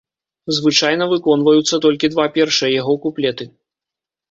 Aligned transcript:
Звычайна 0.59 1.07
выконваюцца 1.11 1.81
толькі 1.85 2.11
два 2.15 2.25
першыя 2.39 2.71
яго 2.81 2.99
куплеты. 3.07 3.51